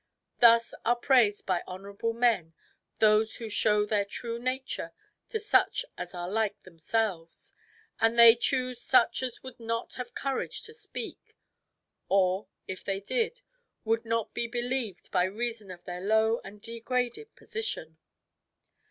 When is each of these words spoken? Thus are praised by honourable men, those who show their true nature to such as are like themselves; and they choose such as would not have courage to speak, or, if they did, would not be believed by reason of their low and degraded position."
Thus 0.39 0.73
are 0.83 0.95
praised 0.95 1.45
by 1.45 1.61
honourable 1.67 2.11
men, 2.13 2.55
those 2.97 3.35
who 3.35 3.49
show 3.49 3.85
their 3.85 4.03
true 4.03 4.39
nature 4.39 4.93
to 5.29 5.39
such 5.39 5.85
as 5.95 6.15
are 6.15 6.27
like 6.27 6.63
themselves; 6.63 7.53
and 7.99 8.17
they 8.17 8.35
choose 8.35 8.81
such 8.81 9.21
as 9.21 9.43
would 9.43 9.59
not 9.59 9.93
have 9.97 10.15
courage 10.15 10.63
to 10.63 10.73
speak, 10.73 11.35
or, 12.09 12.47
if 12.67 12.83
they 12.83 12.99
did, 12.99 13.43
would 13.85 14.03
not 14.03 14.33
be 14.33 14.47
believed 14.47 15.11
by 15.11 15.25
reason 15.25 15.69
of 15.69 15.83
their 15.83 16.01
low 16.01 16.41
and 16.43 16.63
degraded 16.63 17.35
position." 17.35 17.99